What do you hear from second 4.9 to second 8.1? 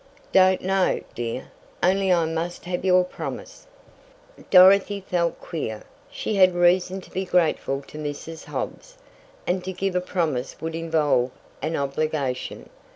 felt queer she had reason to be grateful to